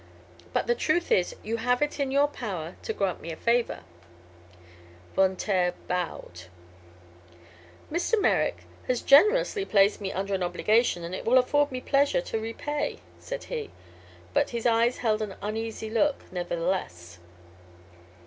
But 0.51 0.65
the 0.65 0.73
truth 0.73 1.11
is, 1.11 1.35
you 1.43 1.57
have 1.57 1.79
it 1.83 1.99
in 1.99 2.09
your 2.09 2.25
power 2.27 2.75
to 2.81 2.91
grant 2.91 3.21
me 3.21 3.31
a 3.31 3.35
favor." 3.35 3.81
Von 5.15 5.35
Taer 5.35 5.75
bowed. 5.87 6.45
"Mr. 7.91 8.19
Merrick 8.19 8.63
has 8.87 9.03
generously 9.03 9.63
placed 9.63 10.01
me 10.01 10.11
under 10.11 10.33
an 10.33 10.41
obligation 10.41 11.13
it 11.13 11.23
will 11.23 11.37
afford 11.37 11.71
me 11.71 11.81
pleasure 11.81 12.21
to 12.21 12.39
repay," 12.39 12.97
said 13.19 13.43
he. 13.43 13.69
But 14.33 14.49
his 14.49 14.65
eyes 14.65 14.97
held 14.97 15.21
an 15.21 15.35
uneasy 15.39 15.91
look, 15.91 16.23
nevertheless. 16.31 17.19